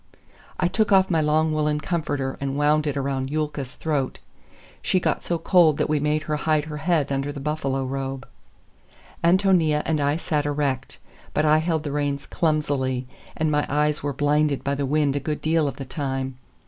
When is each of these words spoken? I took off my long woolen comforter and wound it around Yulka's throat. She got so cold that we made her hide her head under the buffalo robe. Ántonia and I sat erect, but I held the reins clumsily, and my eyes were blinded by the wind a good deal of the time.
I 0.59 0.67
took 0.67 0.91
off 0.91 1.11
my 1.11 1.21
long 1.21 1.51
woolen 1.53 1.79
comforter 1.79 2.35
and 2.41 2.57
wound 2.57 2.87
it 2.87 2.97
around 2.97 3.29
Yulka's 3.29 3.75
throat. 3.75 4.17
She 4.81 4.99
got 4.99 5.23
so 5.23 5.37
cold 5.37 5.77
that 5.77 5.89
we 5.89 5.99
made 5.99 6.23
her 6.23 6.37
hide 6.37 6.65
her 6.65 6.77
head 6.77 7.11
under 7.11 7.31
the 7.31 7.39
buffalo 7.39 7.85
robe. 7.85 8.27
Ántonia 9.23 9.83
and 9.85 10.01
I 10.01 10.17
sat 10.17 10.47
erect, 10.47 10.97
but 11.35 11.45
I 11.45 11.59
held 11.59 11.83
the 11.83 11.91
reins 11.91 12.25
clumsily, 12.25 13.05
and 13.37 13.51
my 13.51 13.63
eyes 13.69 14.01
were 14.01 14.11
blinded 14.11 14.63
by 14.63 14.73
the 14.73 14.87
wind 14.87 15.15
a 15.15 15.19
good 15.19 15.39
deal 15.39 15.67
of 15.67 15.75
the 15.75 15.85
time. 15.85 16.39